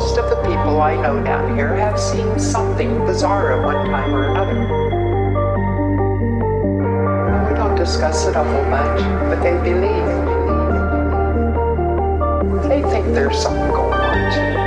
Most 0.00 0.16
of 0.16 0.30
the 0.30 0.36
people 0.36 0.80
I 0.80 0.96
know 0.96 1.22
down 1.22 1.54
here 1.54 1.74
have 1.74 2.00
seen 2.00 2.38
something 2.38 3.04
bizarre 3.04 3.52
at 3.52 3.62
one 3.62 3.84
time 3.84 4.14
or 4.14 4.30
another. 4.30 4.60
We 7.46 7.54
don't 7.54 7.76
discuss 7.76 8.26
it 8.26 8.34
a 8.34 8.42
whole 8.42 8.64
bunch, 8.70 9.02
but 9.28 9.42
they 9.42 9.52
believe. 9.62 10.06
They 12.62 12.80
think 12.90 13.12
there's 13.12 13.38
something 13.42 13.68
going 13.68 13.92
on 13.92 14.32
too. 14.32 14.59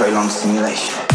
prolonged 0.00 0.32
simulation. 0.32 1.09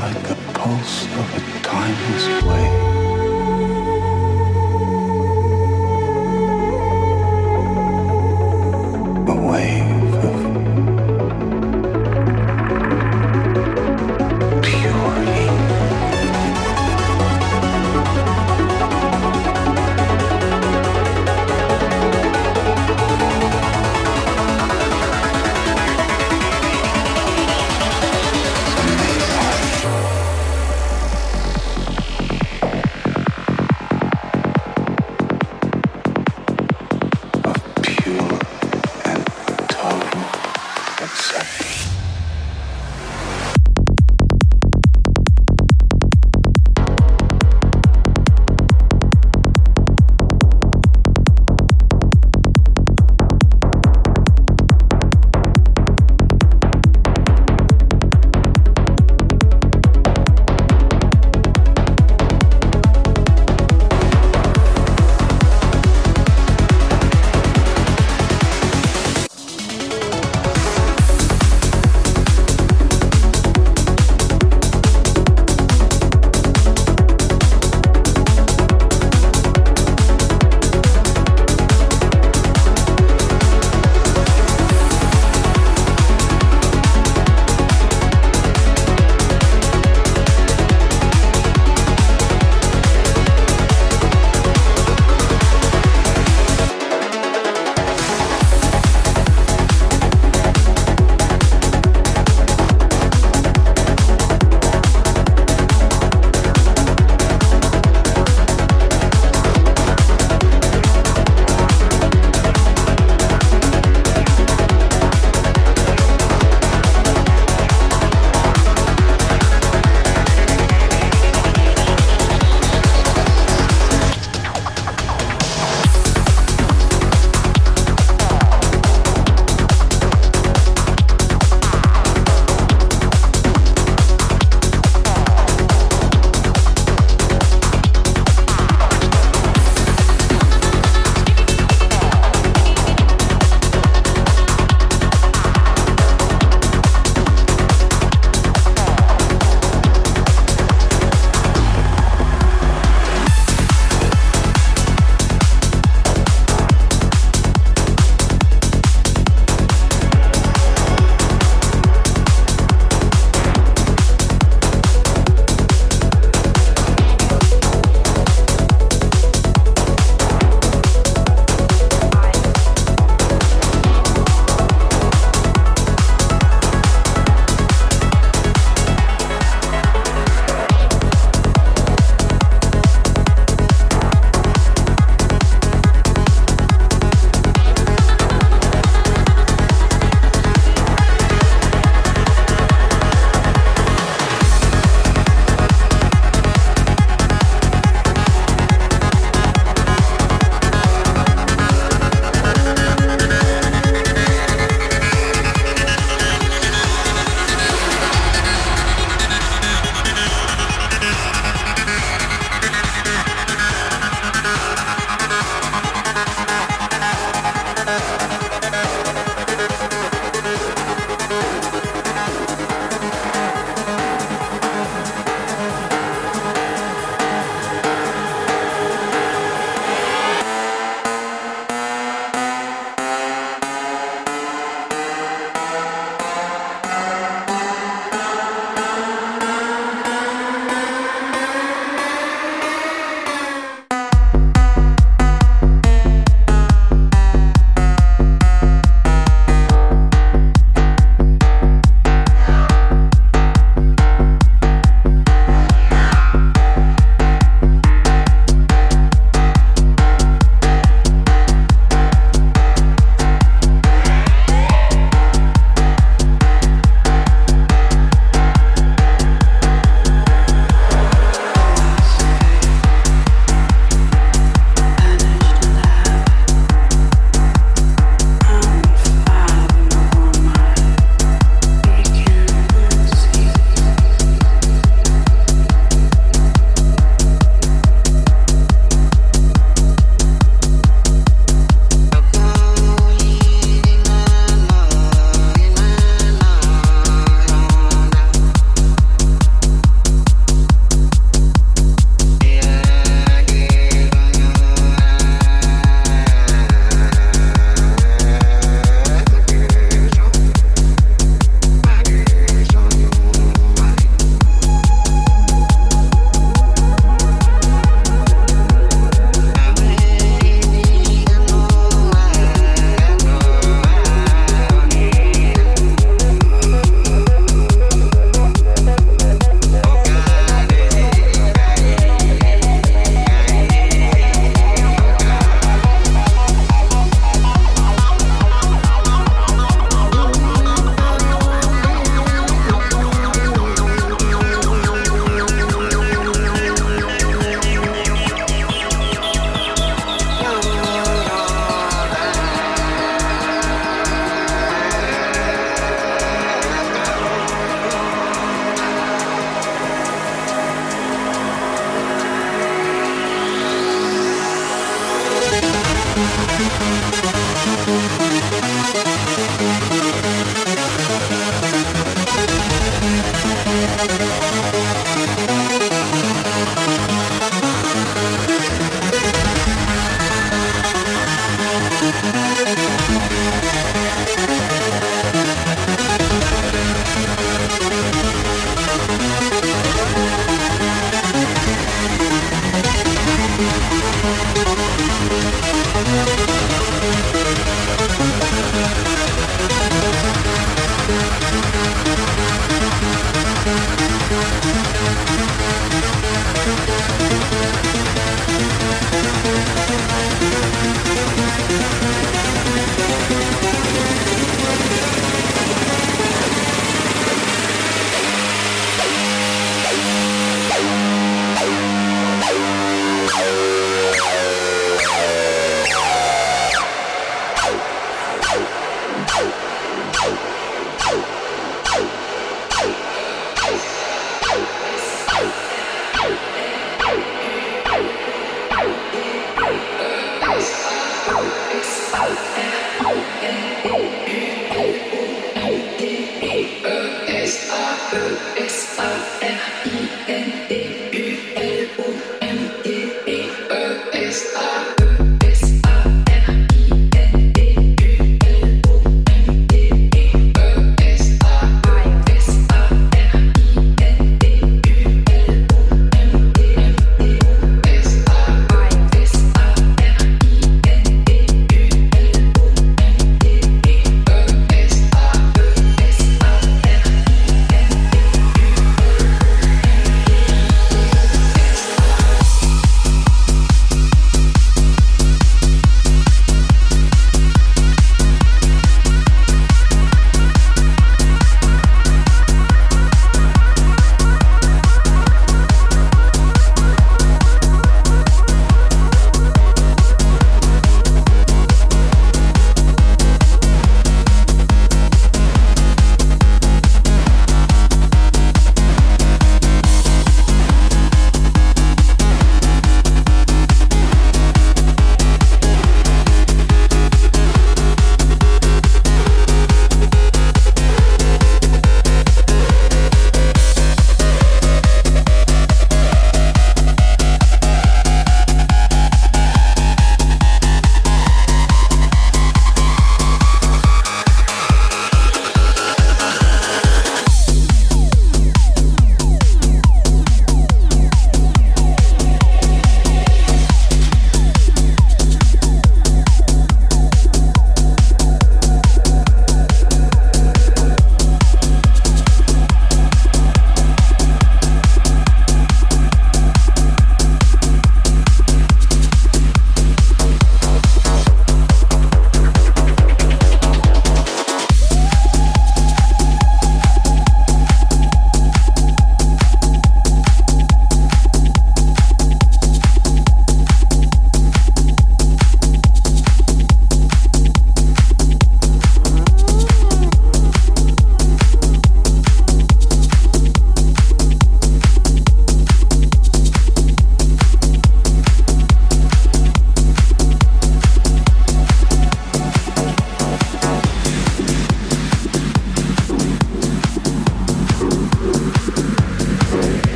Like 0.00 0.22
the 0.22 0.34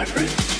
my 0.00 0.06
friend. 0.06 0.59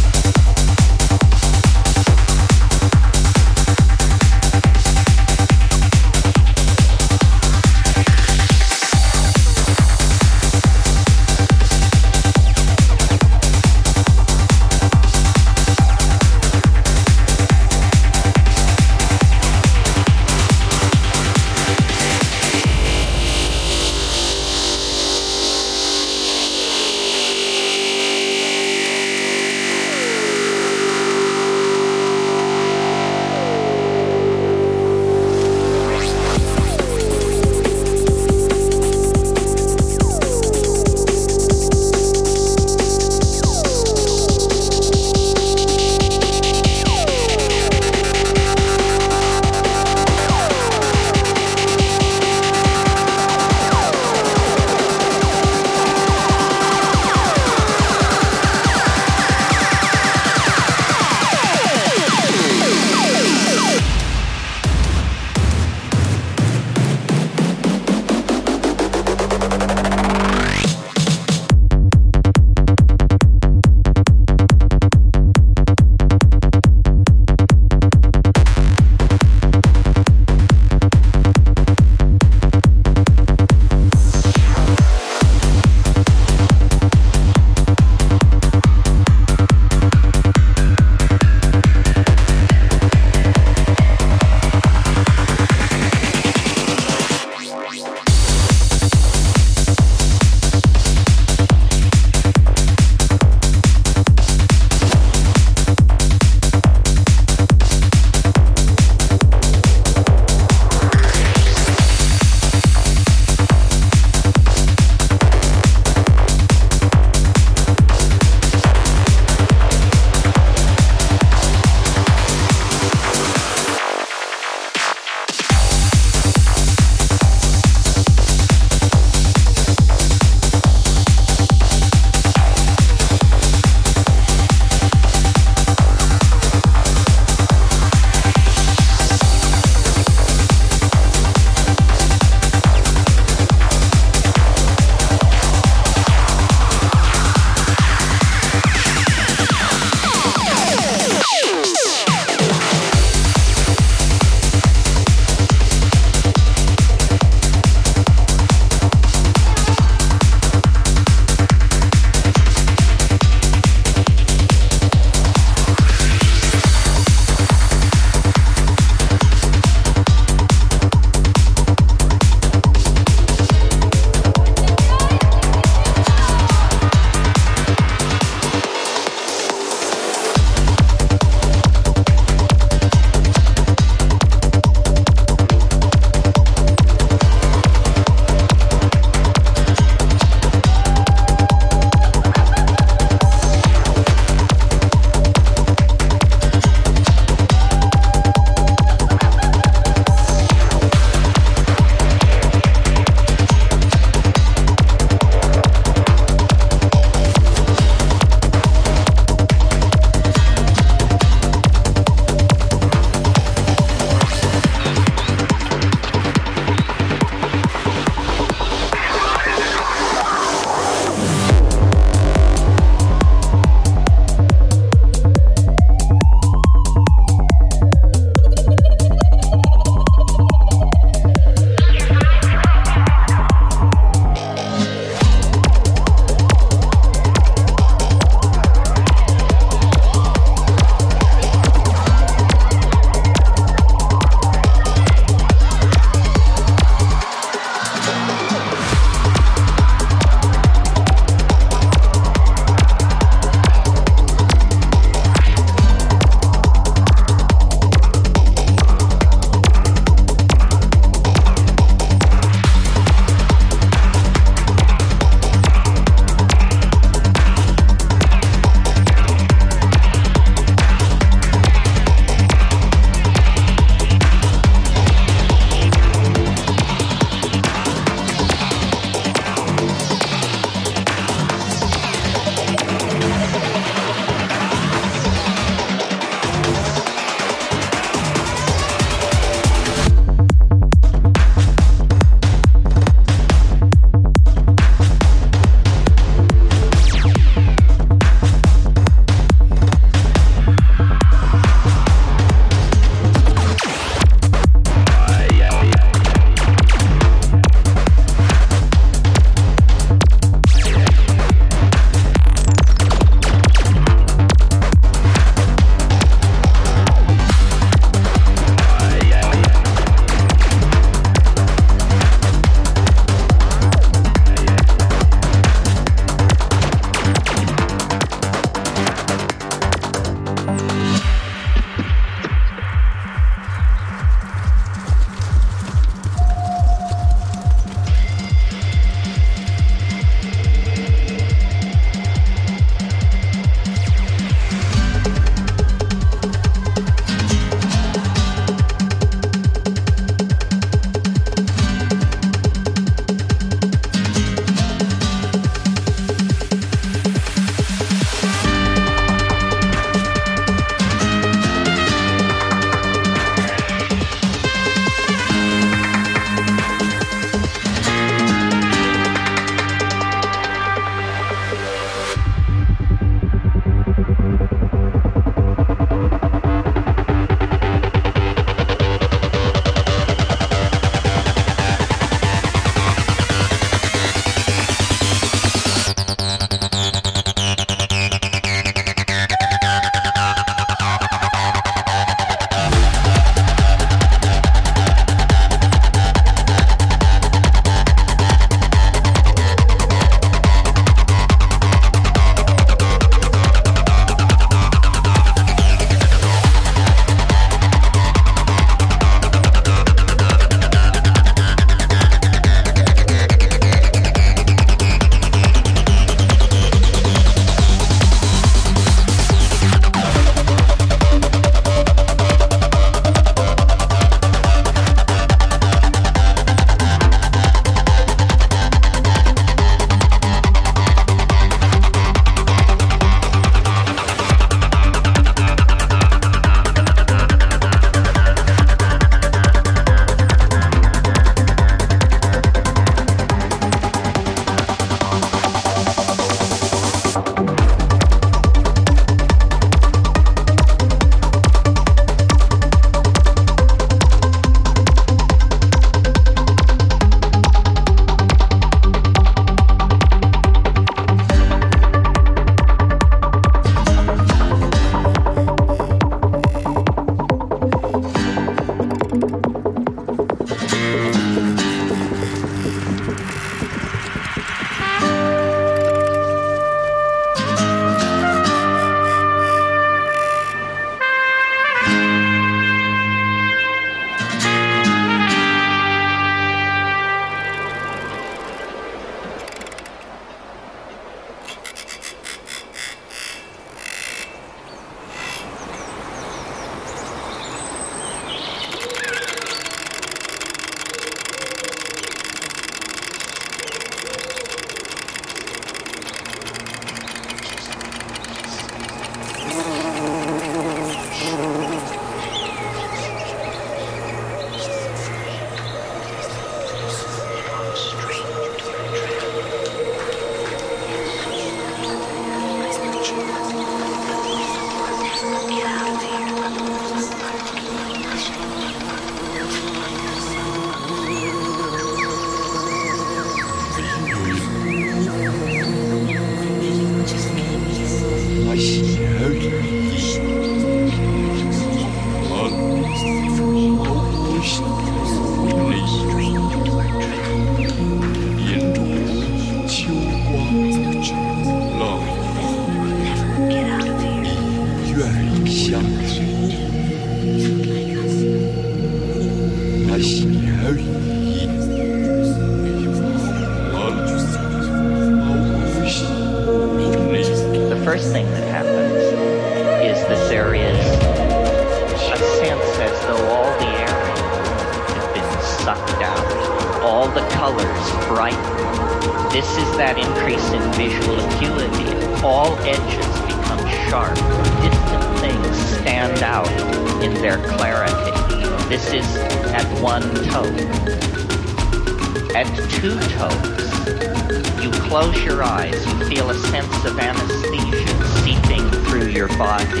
Eyes, 595.70 596.04
you 596.04 596.24
feel 596.26 596.50
a 596.50 596.54
sense 596.54 597.04
of 597.04 597.16
anesthesia 597.18 598.24
seeping 598.42 598.90
through 599.04 599.28
your 599.28 599.46
body. 599.56 600.00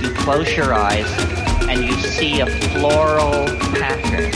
You 0.00 0.14
close 0.14 0.56
your 0.56 0.72
eyes 0.72 1.10
and 1.68 1.84
you 1.84 1.94
see 1.94 2.40
a 2.40 2.46
floral 2.46 3.46
pattern 3.74 4.30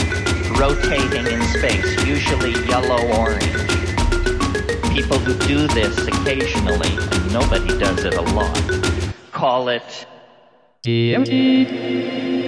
rotating 0.59 1.27
in 1.31 1.41
space, 1.43 2.05
usually 2.05 2.51
yellow-orange. 2.67 3.45
People 4.93 5.17
who 5.19 5.33
do 5.47 5.67
this 5.67 5.97
occasionally, 6.07 6.89
and 6.89 7.33
nobody 7.33 7.77
does 7.79 8.03
it 8.03 8.15
a 8.15 8.21
lot, 8.21 8.59
call 9.31 9.69
it 9.69 10.05
DMT. 10.83 12.44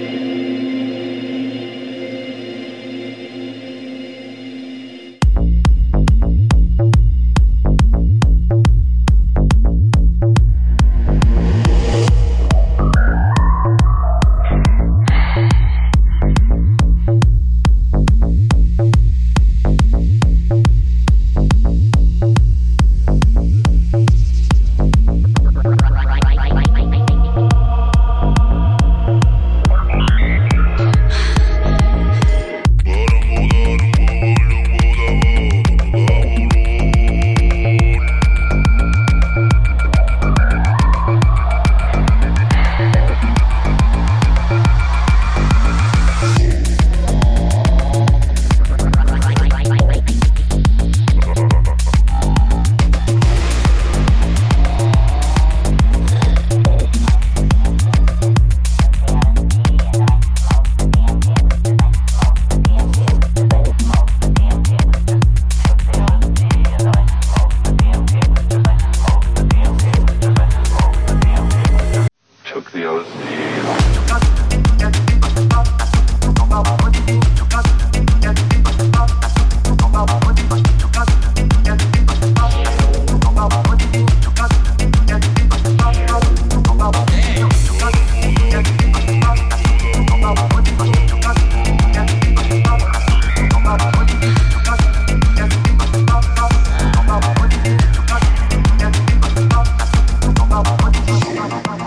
Thank 101.50 101.66
you. 101.68 101.77